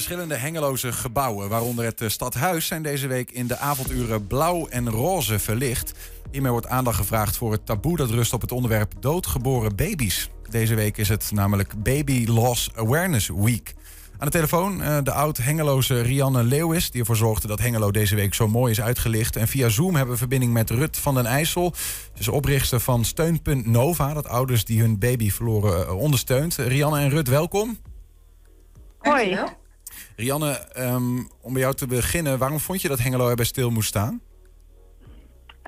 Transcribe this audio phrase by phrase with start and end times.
[0.00, 5.38] Verschillende hengeloze gebouwen, waaronder het stadhuis, zijn deze week in de avonduren blauw en roze
[5.38, 5.92] verlicht.
[6.30, 10.30] Hiermee wordt aandacht gevraagd voor het taboe dat rust op het onderwerp doodgeboren baby's.
[10.48, 13.74] Deze week is het namelijk Baby Loss Awareness Week.
[14.18, 18.34] Aan de telefoon uh, de oud-Hengeloze Rianne Leeuwis, die ervoor zorgde dat Hengelo deze week
[18.34, 19.36] zo mooi is uitgelicht.
[19.36, 21.72] En via Zoom hebben we verbinding met Rut van den IJssel.
[22.14, 26.54] Ze is oprichter van Steunpunt Nova, dat ouders die hun baby verloren uh, ondersteunt.
[26.54, 27.78] Rianne en Rut, welkom.
[28.98, 29.38] Hoi.
[30.16, 33.88] Rianne, um, om bij jou te beginnen, waarom vond je dat Hengelo erbij stil moest
[33.88, 34.20] staan?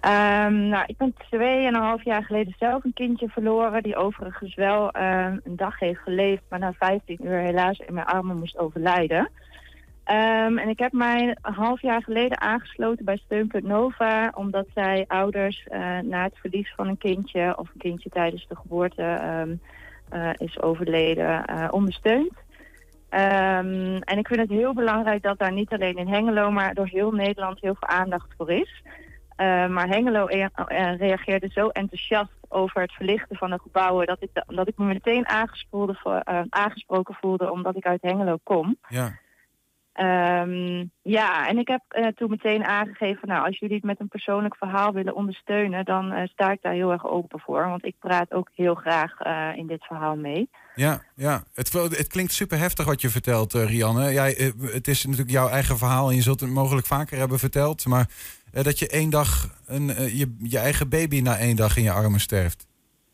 [0.06, 3.82] Um, nou, ik ben twee en een half jaar geleden zelf een kindje verloren...
[3.82, 6.42] die overigens wel um, een dag heeft geleefd...
[6.48, 9.30] maar na 15 uur helaas in mijn armen moest overlijden.
[10.04, 14.32] En ik heb mij een half jaar geleden aangesloten bij Steunpunt Nova...
[14.34, 17.58] omdat zij ouders uh, na het verlies van een kindje...
[17.58, 19.18] of een kindje tijdens de geboorte
[20.14, 21.68] uh, is overleden, uh,
[23.12, 24.04] ondersteunt.
[24.04, 26.50] en ik vind het heel belangrijk dat daar niet alleen in Hengelo...
[26.50, 28.82] maar door heel Nederland heel veel aandacht voor is...
[29.36, 30.48] Uh, maar Hengelo e
[30.96, 34.06] reageerde zo enthousiast over het verlichten van de gebouwen...
[34.06, 38.76] dat ik, dat ik me meteen aangesproken, uh, aangesproken voelde omdat ik uit Hengelo kom.
[38.88, 39.18] Ja.
[40.00, 43.28] Um, ja, en ik heb uh, toen meteen aangegeven...
[43.28, 45.84] nou, als jullie het met een persoonlijk verhaal willen ondersteunen...
[45.84, 47.68] dan sta ik daar heel erg open voor.
[47.68, 49.12] Want ik praat ook heel graag
[49.56, 50.50] in dit verhaal mee.
[50.74, 51.42] Ja, ja.
[51.54, 54.12] Het, het klinkt super heftig wat je vertelt, Rianne.
[54.12, 57.86] Jij, het is natuurlijk jouw eigen verhaal en je zult het mogelijk vaker hebben verteld...
[57.86, 58.08] maar
[58.52, 62.20] dat je één dag een, je, je eigen baby na één dag in je armen
[62.20, 62.66] sterft.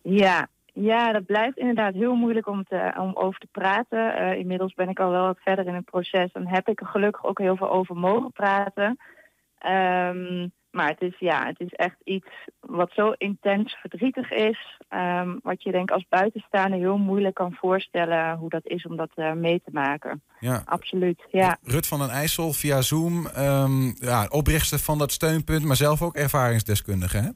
[0.03, 0.49] Ja,
[0.81, 4.23] ja dat blijft inderdaad heel moeilijk om, te, om over te praten.
[4.23, 6.87] Uh, inmiddels ben ik al wel wat verder in het proces en heb ik er
[6.87, 8.99] gelukkig ook heel veel over mogen praten.
[9.67, 12.29] Um, maar het is, ja, het is echt iets
[12.61, 14.79] wat zo intens verdrietig is.
[14.89, 19.11] Um, wat je denk als buitenstaander heel moeilijk kan voorstellen hoe dat is om dat
[19.17, 20.23] uh, mee te maken.
[20.41, 20.63] Ja.
[20.65, 21.57] Absoluut, ja.
[21.63, 26.17] Rut van den IJssel via Zoom, um, ja, oprichter van dat steunpunt, maar zelf ook
[26.17, 27.29] ervaringsdeskundige, hè?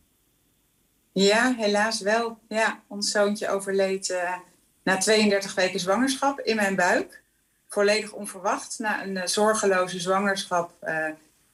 [1.13, 2.39] Ja, helaas wel.
[2.49, 4.35] Ja, ons zoontje overleed uh,
[4.83, 7.23] na 32 weken zwangerschap in mijn buik.
[7.69, 8.79] Volledig onverwacht.
[8.79, 10.73] Na een uh, zorgeloze zwangerschap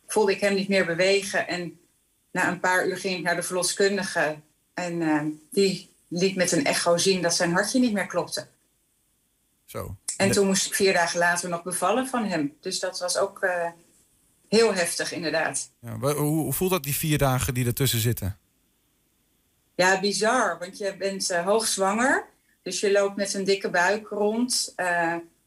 [0.07, 1.49] voelde ik hem niet meer bewegen.
[1.49, 1.81] En
[2.33, 4.37] na een paar uur ging ik naar de verloskundige.
[4.75, 8.47] En die liet met een echo zien dat zijn hartje niet meer klopte.
[9.65, 9.97] Zo.
[10.17, 12.57] En toen moest ik vier dagen later nog bevallen van hem.
[12.61, 13.49] Dus dat was ook
[14.49, 15.71] heel heftig, inderdaad.
[15.81, 18.39] Ja, hoe, hoe, voelt dat die vier dagen die ertussen zitten?
[19.79, 20.59] Ja, bizar.
[20.59, 22.27] Want je bent uh, hoogzwanger.
[22.63, 24.75] Dus je loopt met een dikke buik rond.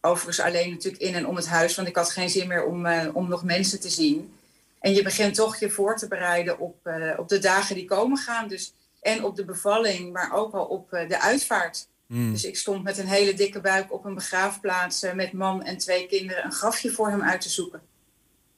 [0.02, 1.76] overigens alleen natuurlijk in en om het huis.
[1.76, 4.34] Want ik had geen zin meer om, om nog mensen te zien.
[4.80, 6.76] En je begint toch je voor te bereiden op,
[7.18, 8.48] op de dagen die komen gaan.
[8.48, 11.88] Dus, en op de bevalling, maar ook al op de uitvaart.
[12.08, 12.32] Mm.
[12.32, 16.08] Dus ik stond met een hele dikke buik op een begraafplaats met man en twee
[16.08, 17.82] kinderen een grafje voor hem uit te zoeken.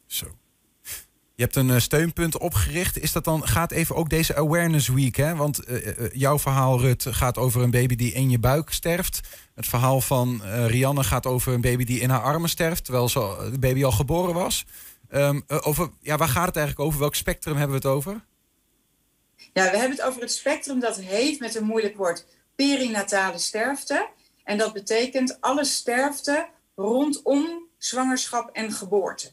[0.06, 0.26] Zo.
[1.44, 3.00] Hebt een steunpunt opgericht.
[3.00, 5.36] Is dat dan, gaat even ook deze Awareness Week, hè?
[5.36, 5.60] Want
[6.14, 9.20] jouw verhaal, Rut, gaat over een baby die in je buik sterft.
[9.56, 13.50] Het verhaal van Rianne gaat over een baby die in haar armen sterft, terwijl zo,
[13.52, 14.66] de baby al geboren was.
[15.12, 17.00] Um, over, ja, waar gaat het eigenlijk over?
[17.00, 18.26] Welk spectrum hebben we het over?
[19.54, 24.08] Ja, we hebben het over het spectrum dat heet met een moeilijk woord perinatale sterfte.
[24.44, 29.32] En dat betekent alle sterfte rondom zwangerschap en geboorte.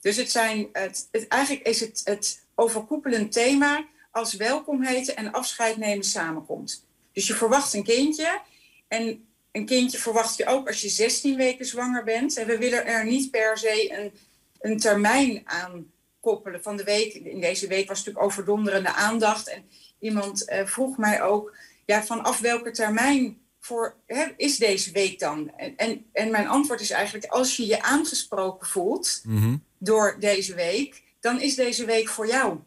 [0.00, 5.32] Dus het zijn, het, het, eigenlijk is het het overkoepelend thema als welkom heten en
[5.32, 6.84] afscheid nemen samenkomt.
[7.12, 8.40] Dus je verwacht een kindje
[8.88, 12.36] en een kindje verwacht je ook als je 16 weken zwanger bent.
[12.36, 14.12] En we willen er niet per se een
[14.60, 16.62] een termijn aan koppelen.
[16.62, 19.48] Van de week, in deze week was natuurlijk overdonderende aandacht.
[19.48, 19.64] En
[19.98, 21.56] iemand uh, vroeg mij ook,
[21.86, 25.50] ja, vanaf welke termijn voor, hè, is deze week dan?
[25.56, 29.64] En, en, en, mijn antwoord is eigenlijk, als je je aangesproken voelt mm -hmm.
[29.78, 32.58] door deze week, dan is deze week voor jou.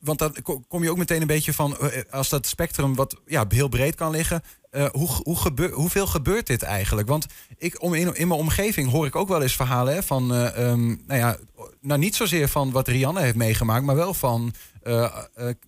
[0.00, 0.36] Want dan
[0.68, 1.76] kom je ook meteen een beetje van,
[2.10, 4.42] als dat spectrum wat ja, heel breed kan liggen,
[4.76, 7.08] uh, hoe, hoe gebeur, hoeveel gebeurt dit eigenlijk?
[7.08, 10.34] Want ik, om in, in mijn omgeving hoor ik ook wel eens verhalen hè, van,
[10.34, 11.36] uh, um, nou ja,
[11.80, 14.54] nou niet zozeer van wat Rianne heeft meegemaakt, maar wel van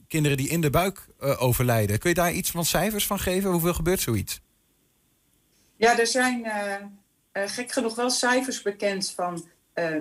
[0.09, 1.99] kinderen die in de buik overlijden.
[1.99, 3.51] Kun je daar iets van cijfers van geven?
[3.51, 4.41] Hoeveel gebeurt zoiets?
[5.77, 6.47] Ja, er zijn
[7.33, 9.49] gek genoeg wel cijfers bekend van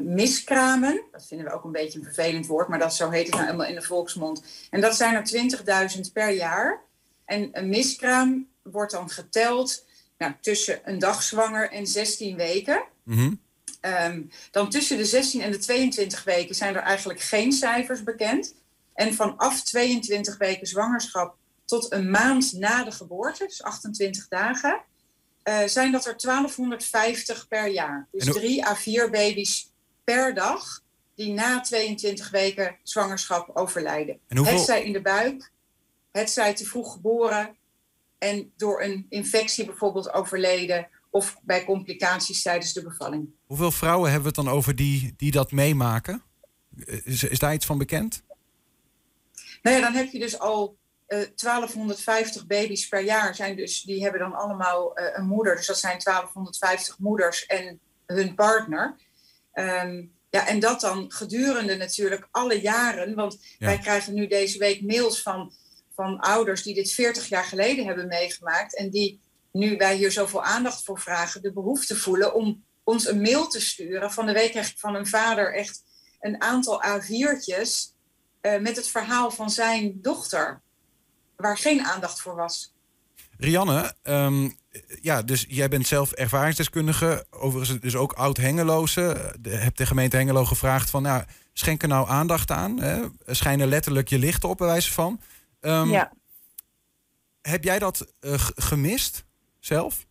[0.01, 1.01] miskramen.
[1.11, 3.45] Dat vinden we ook een beetje een vervelend woord, maar dat zo heet het nou
[3.45, 4.43] helemaal in de volksmond.
[4.69, 6.81] En dat zijn er 20.000 per jaar.
[7.25, 9.85] En een miskraam wordt dan geteld
[10.17, 12.83] nou, tussen een dag zwanger en 16 weken.
[13.03, 13.39] Mm -hmm.
[13.81, 18.55] um, dan tussen de 16 en de 22 weken zijn er eigenlijk geen cijfers bekend.
[18.97, 21.35] En vanaf 22 weken zwangerschap
[21.65, 24.81] tot een maand na de geboorte, dus 28 dagen,
[25.65, 28.07] zijn dat er 1250 per jaar.
[28.11, 29.71] Dus drie à vier baby's
[30.03, 30.81] per dag
[31.15, 34.19] die na 22 weken zwangerschap overlijden.
[34.27, 34.53] Hoeveel...
[34.53, 35.51] Het zij in de buik,
[36.11, 37.55] het zij te vroeg geboren
[38.17, 43.29] en door een infectie bijvoorbeeld overleden of bij complicaties tijdens de bevalling.
[43.45, 46.23] Hoeveel vrouwen hebben we het dan over die, die dat meemaken?
[47.03, 48.25] Is, is daar iets van bekend?
[49.67, 50.77] Nou ja, dan heb je dus al
[51.07, 53.35] 1250 eh, baby's per jaar.
[53.35, 55.55] Zijn dus, die hebben dan allemaal uh, een moeder.
[55.55, 58.95] Dus dat zijn 1250 moeders en hun partner.
[59.53, 63.15] Um, ja, en dat dan gedurende natuurlijk alle jaren.
[63.15, 65.53] Want wij krijgen nu deze week mails van,
[65.95, 68.75] van ouders die dit 40 jaar geleden hebben meegemaakt.
[68.75, 69.19] En die
[69.51, 73.61] nu wij hier zoveel aandacht voor vragen, de behoefte voelen om ons een mail te
[73.61, 74.11] sturen.
[74.11, 75.83] Van de week kreeg ik van een vader echt
[76.19, 77.96] een aantal A4'tjes
[78.47, 80.61] uh, met het verhaal van zijn dochter,
[81.35, 82.73] waar geen aandacht voor was.
[83.37, 84.57] Rianne, um,
[85.01, 89.35] ja, dus jij bent zelf ervaringsdeskundige, overigens dus ook oud-Hengeloze.
[89.41, 91.23] Hebt de gemeente Hengelo gevraagd van, nou,
[91.53, 92.79] schenk er nou aandacht aan.
[92.79, 93.03] Hè?
[93.25, 95.21] Schijnen letterlijk je lichten op, bij wijze van.
[95.61, 96.11] Um, ja.
[97.41, 99.25] Heb jij dat uh, gemist
[99.59, 100.05] zelf?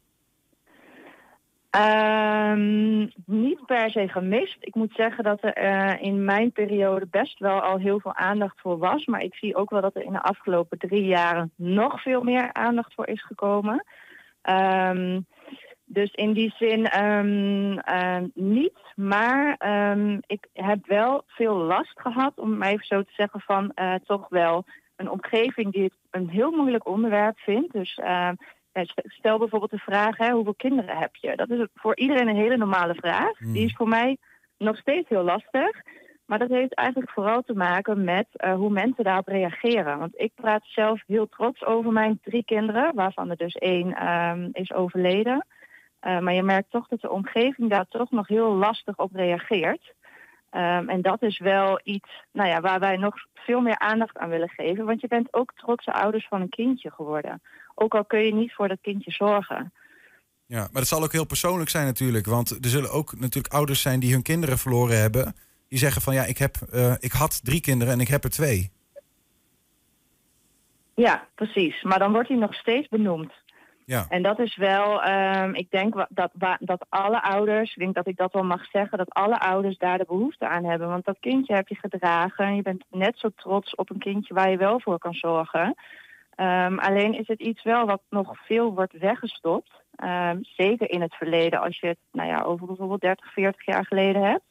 [1.76, 4.56] Um, niet per se gemist.
[4.61, 8.61] Ik moet zeggen dat er uh, in mijn periode best wel al heel veel aandacht
[8.61, 9.05] voor was.
[9.06, 12.52] Maar ik zie ook wel dat er in de afgelopen drie jaren nog veel meer
[12.52, 13.84] aandacht voor is gekomen.
[14.43, 15.26] Um,
[15.84, 18.78] dus in die zin um, uh, niet.
[18.94, 19.56] Maar
[20.26, 24.28] ik heb wel veel last gehad, om het even zo te zeggen, van uh, toch
[24.28, 24.64] wel
[24.96, 27.73] een omgeving die het een heel moeilijk onderwerp vindt.
[27.73, 28.00] Dus
[29.05, 31.37] stel bijvoorbeeld de vraag, hè, hoeveel kinderen heb je?
[31.37, 33.38] Dat is voor iedereen een hele normale vraag.
[33.38, 34.17] Die is voor mij
[34.58, 35.82] nog steeds heel lastig.
[36.26, 39.99] Maar dat heeft eigenlijk vooral te maken met uh, hoe mensen daarop reageren.
[39.99, 44.49] Want ik praat zelf heel trots over mijn drie kinderen, waarvan er dus één um,
[44.52, 45.46] is overleden.
[46.02, 49.94] Uh, maar je merkt toch dat de omgeving daar toch nog heel lastig op reageert.
[50.50, 54.28] Um, en dat is wel iets nou ja, waar wij nog veel meer aandacht aan
[54.28, 54.84] willen geven.
[54.84, 57.43] Want je bent ook trotse ouders van een kindje geworden.
[57.78, 59.73] Ook al kun je niet voor dat kindje zorgen.
[60.46, 62.26] Ja, maar het zal ook heel persoonlijk zijn natuurlijk.
[62.26, 65.34] Want er zullen ook natuurlijk ouders zijn die hun kinderen verloren hebben
[65.69, 68.31] die zeggen van ja, ik, heb, uh, ik had drie kinderen en ik heb er
[68.31, 68.70] twee.
[70.94, 71.82] Ja, precies.
[71.82, 73.32] Maar dan wordt hij nog steeds benoemd.
[73.84, 74.06] Ja.
[74.08, 76.31] En dat is wel, um, ik denk dat,
[76.61, 79.99] dat alle ouders, ik denk dat ik dat wel mag zeggen, dat alle ouders daar
[79.99, 80.88] de behoefte aan hebben.
[80.88, 84.34] Want dat kindje heb je gedragen en je bent net zo trots op een kindje
[84.34, 85.75] waar je wel voor kan zorgen.
[86.36, 89.70] Um, alleen is het iets wel wat nog veel wordt weggestopt.
[90.04, 93.86] Um, zeker in het verleden, als je het nou ja, over bijvoorbeeld 30, 40 jaar
[93.86, 94.44] geleden hebt.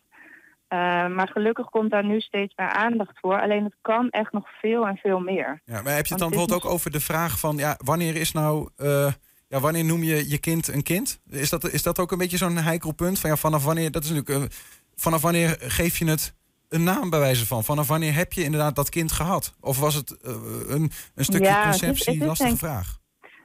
[0.70, 3.42] Uh, maar gelukkig komt daar nu steeds meer aandacht voor.
[3.42, 5.62] Alleen het kan echt nog veel en veel meer.
[5.66, 7.58] Ja, maar heb je het dan bijvoorbeeld ook over de vraag van...
[7.58, 8.70] Ja, wanneer is nou...
[8.78, 9.12] Uh,
[9.48, 11.20] ja, wanneer noem je je kind een kind?
[11.30, 13.20] Is dat, is dat ook een beetje zo'n heikel punt?
[13.20, 13.92] Van, ja, vanaf wanneer...
[13.92, 14.52] Dat is natuurlijk...
[14.52, 14.58] Uh,
[14.96, 16.36] vanaf wanneer geef je het
[16.76, 17.64] een naam bij wijze van?
[17.64, 19.56] Vanaf wanneer heb je inderdaad dat kind gehad?
[19.62, 20.20] Of was het
[20.68, 22.14] een, een stukje ja, conceptie?
[22.14, 22.98] Het is, lastige denk, vraag.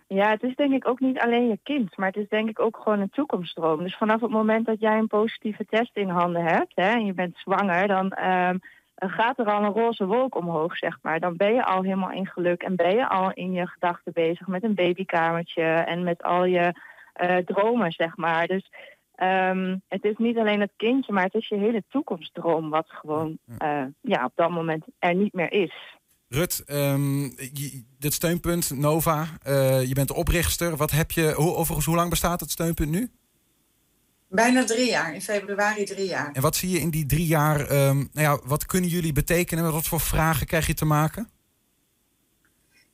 [0.06, 2.61] Ja, het is denk ik ook niet alleen je kind, maar het is denk ik
[2.61, 3.82] ook gewoon een toekomstdroom.
[3.82, 7.12] Dus vanaf het moment dat jij een positieve test in handen hebt hè, en je
[7.12, 8.61] bent zwanger, dan um,
[8.94, 11.21] gaat er al een roze wolk omhoog, zeg maar.
[11.21, 14.47] Dan ben je al helemaal in geluk en ben je al in je gedachten bezig
[14.47, 16.75] met een babykamertje en met al je
[17.23, 18.47] uh, dromen, zeg maar.
[18.47, 18.71] Dus
[19.22, 23.39] um, het is niet alleen het kindje, maar het is je hele toekomstdroom wat gewoon
[23.62, 25.72] uh, ja, op dat moment er niet meer is.
[26.29, 27.34] Rut, um,
[27.98, 30.77] dit steunpunt Nova, uh, je bent de oprichter.
[30.77, 33.10] Wat heb je, hoe, overigens, hoe lang bestaat het steunpunt nu?
[34.29, 36.32] Bijna drie jaar, in februari drie jaar.
[36.32, 39.65] En wat zie je in die drie jaar, um, nou ja, wat kunnen jullie betekenen?
[39.65, 41.29] Met wat voor vragen krijg je te maken?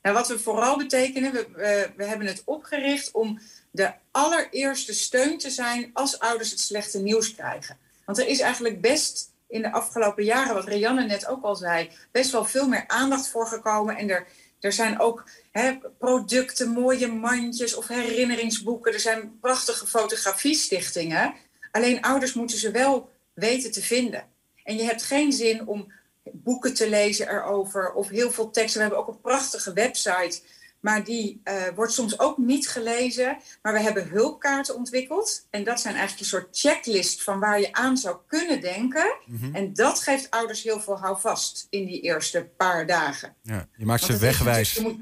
[0.06, 5.38] Nou, wat we vooral betekenen, we, we, we hebben het opgericht om de allereerste steun
[5.38, 7.78] te zijn als ouders het slechte nieuws krijgen.
[8.04, 11.90] Want er is eigenlijk best in de afgelopen jaren, wat Rianne net ook al zei,
[12.12, 13.96] best wel veel meer aandacht voor gekomen.
[13.96, 14.26] En er,
[14.60, 18.92] er zijn ook hè, producten, mooie mandjes of herinneringsboeken.
[18.92, 21.34] Er zijn prachtige fotografiestichtingen.
[21.70, 24.24] Alleen ouders moeten ze wel weten te vinden.
[24.62, 25.92] En je hebt geen zin om
[26.32, 28.80] boeken te lezen erover of heel veel teksten.
[28.80, 30.40] We hebben ook een prachtige website
[30.86, 33.36] maar die uh, wordt soms ook niet gelezen.
[33.62, 35.46] Maar we hebben hulpkaarten ontwikkeld.
[35.50, 39.16] En dat zijn eigenlijk een soort checklist van waar je aan zou kunnen denken.
[39.26, 39.54] Mm-hmm.
[39.54, 43.34] En dat geeft ouders heel veel houvast in die eerste paar dagen.
[43.42, 44.72] Ja, je maakt ze wegwijs.
[44.72, 44.96] Je, moet,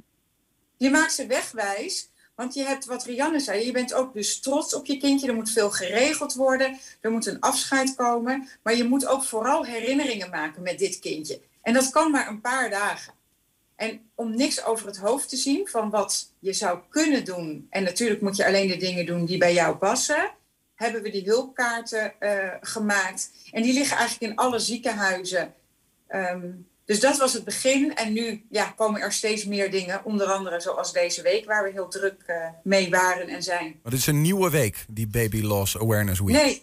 [0.77, 2.11] je, maakt ze wegwijs.
[2.35, 5.29] Want je hebt, wat Rianne zei, je bent ook dus trots op je kindje.
[5.29, 6.79] Er moet veel geregeld worden.
[7.01, 8.49] Er moet een afscheid komen.
[8.63, 11.41] Maar je moet ook vooral herinneringen maken met dit kindje.
[11.63, 13.15] En dat kan maar een paar dagen.
[13.77, 17.67] En om niks over het hoofd te zien van wat je zou kunnen doen.
[17.71, 20.31] En natuurlijk moet je alleen de dingen doen die bij jou passen.
[20.75, 23.31] Hebben we die hulpkaarten uh, gemaakt.
[23.53, 25.55] En die liggen eigenlijk in alle ziekenhuizen.
[26.09, 27.95] Um, dus dat was het begin.
[27.95, 30.05] En nu ja, komen er steeds meer dingen.
[30.05, 33.79] Onder andere zoals deze week, waar we heel druk uh, mee waren en zijn.
[33.83, 36.37] Maar dit is een nieuwe week, die Baby Loss Awareness Week.
[36.37, 36.63] Nee,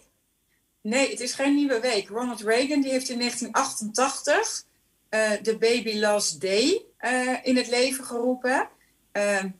[0.81, 2.09] nee het is geen nieuwe week.
[2.09, 4.63] Ronald Reagan die heeft in 1988
[5.09, 8.69] uh, de Baby Loss Day uh, in het leven geroepen.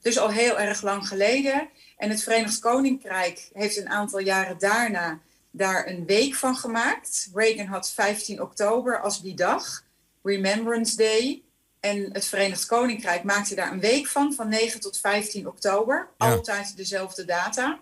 [0.01, 1.70] Dus al heel erg lang geleden.
[1.98, 5.20] En het Verenigd Koninkrijk heeft een aantal jaren daarna
[5.51, 7.30] daar een week van gemaakt.
[7.34, 9.84] Reagan had 15 oktober als die dag.
[10.24, 11.44] Remembrance Day.
[11.80, 16.10] En het Verenigd Koninkrijk maakte daar een week van, van 9 tot 15 oktober.
[16.18, 17.80] Altijd dezelfde data.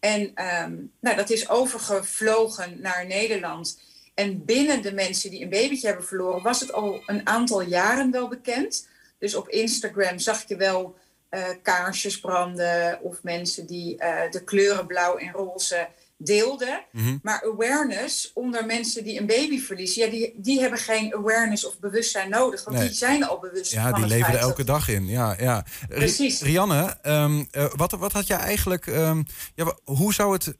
[0.00, 3.80] En um, nou, dat is overgevlogen naar Nederland.
[4.14, 8.10] En binnen de mensen die een babytje hebben verloren, was het al een aantal jaren
[8.10, 8.88] wel bekend.
[9.18, 10.96] Dus op Instagram zag je wel
[11.30, 16.84] uh, kaarsjes branden of mensen die uh, de kleuren blauw en roze deelde.
[16.92, 17.16] Mhm.
[17.22, 21.78] Maar awareness onder mensen die een baby verliezen, ja, die, die hebben geen awareness of
[21.78, 22.64] bewustzijn nodig.
[22.64, 23.72] Want die zijn al bewust.
[23.72, 25.06] Ja, die leven er elke dag in.
[25.06, 25.64] Ja, ja.
[25.88, 26.40] Precies.
[26.40, 28.86] Rianne, um, uh, wat, wat had jij eigenlijk.
[28.86, 30.56] Um, ja, hoe zou het.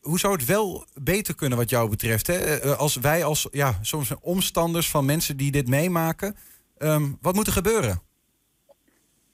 [0.00, 2.26] Hoe zou het wel beter kunnen wat jou betreft?
[2.26, 2.64] Hè?
[2.64, 6.36] Uh, als wij als ja, soms omstanders van mensen die dit meemaken,
[6.78, 8.02] um, wat moet er gebeuren?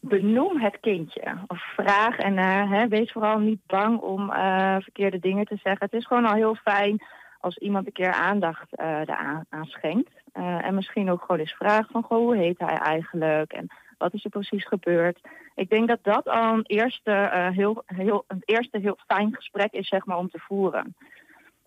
[0.05, 1.37] Benoem het kindje.
[1.47, 5.87] Of vraag en uh, wees vooral niet bang om uh, verkeerde dingen te zeggen.
[5.87, 7.03] Het is gewoon al heel fijn
[7.41, 10.11] als iemand een keer aandacht uh, eraan aan schenkt.
[10.33, 13.53] en misschien ook gewoon eens vraagt van, goh, hoe heet hij eigenlijk?
[13.53, 13.67] En
[13.99, 15.21] wat is er precies gebeurd?
[15.55, 19.89] Ik denk dat dat al een eerste, heel, heel, een eerste heel fijn gesprek is
[19.89, 20.95] zeg maar, om te voeren.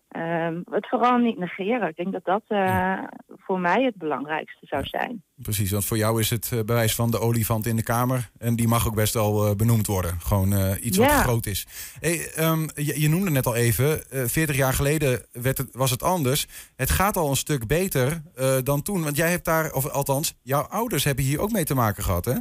[0.08, 1.88] Um, het vooral niet negeren.
[1.88, 2.98] Ik denk dat dat uh,
[3.28, 5.22] voor mij het belangrijkste zou zijn.
[5.42, 8.30] Precies, want voor jou is het uh, bewijs van de olifant in de kamer.
[8.38, 10.20] En die mag ook best wel uh, benoemd worden.
[10.20, 11.66] Gewoon iets wat groot is.
[12.00, 16.02] Hey, um, je, je, noemde net al even, 40 jaar geleden werd het, was het
[16.02, 16.46] anders.
[16.76, 18.22] Het gaat al een stuk beter
[18.62, 19.02] dan toen.
[19.02, 22.24] Want jij hebt daar, of althans, jouw ouders hebben hier ook mee te maken gehad,
[22.24, 22.34] hè?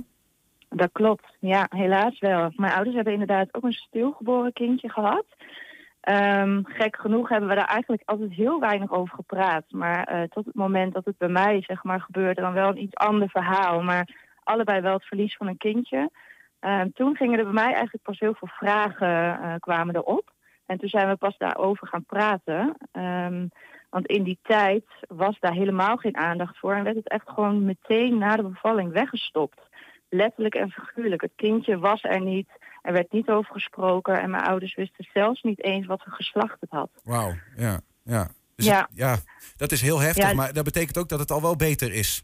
[0.69, 2.51] Dat klopt, ja, helaas wel.
[2.55, 5.25] Mijn ouders hebben inderdaad ook een stilgeboren kindje gehad.
[6.09, 9.65] Um, gek genoeg hebben we daar eigenlijk altijd heel weinig over gepraat.
[9.69, 12.81] Maar uh, tot het moment dat het bij mij zeg maar, gebeurde, dan wel een
[12.81, 13.81] iets ander verhaal.
[13.81, 14.09] Maar
[14.43, 16.09] allebei wel het verlies van een kindje.
[16.59, 20.31] Um, toen gingen er bij mij eigenlijk pas heel veel vragen uh, kwamen erop.
[20.65, 22.75] En toen zijn we pas daarover gaan praten.
[22.91, 23.49] Um,
[23.89, 26.73] want in die tijd was daar helemaal geen aandacht voor.
[26.73, 29.61] En werd het echt gewoon meteen na de bevalling weggestopt.
[30.09, 31.21] Letterlijk en figuurlijk.
[31.21, 32.49] Het kindje was er niet.
[32.85, 36.57] Er werd niet over gesproken en mijn ouders wisten zelfs niet eens wat voor geslacht
[36.59, 36.89] het had.
[37.03, 37.79] Wauw, ja.
[38.03, 38.27] Ja.
[38.55, 38.87] Dus ja.
[38.93, 39.15] ja,
[39.57, 42.23] dat is heel heftig, maar dat betekent ook dat het al wel beter is.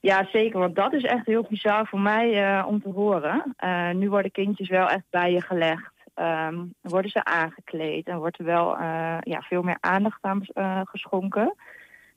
[0.00, 3.54] Ja, zeker, want dat is echt heel bizar voor mij uh, om te horen.
[3.64, 5.92] Uh, nu worden kindjes wel echt bij je gelegd.
[6.14, 10.42] Um, worden ze aangekleed en wordt er wel uh, ja, veel meer aandacht aan
[10.84, 11.54] geschonken.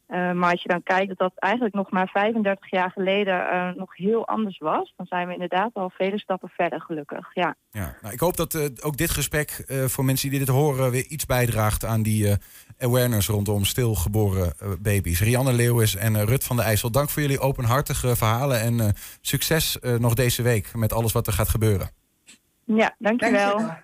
[0.08, 3.70] Uh, maar als je dan kijkt dat dat eigenlijk nog maar 35 jaar geleden uh,
[3.76, 7.30] nog heel anders was, dan zijn we inderdaad al vele stappen verder, gelukkig.
[7.34, 7.56] Ja.
[7.70, 11.06] Ja, nou, ik hoop dat uh, ook dit gesprek voor mensen die dit horen weer
[11.06, 12.36] iets bijdraagt aan die
[12.80, 15.22] awareness rondom stilgeboren baby's.
[15.22, 20.14] Rianne Leeuwis en Rut van der IJssel, dank voor jullie openhartige verhalen en succes nog
[20.14, 21.90] deze week met alles wat er gaat gebeuren.
[22.64, 23.58] Ja, dankjewel.
[23.58, 23.84] dankjewel.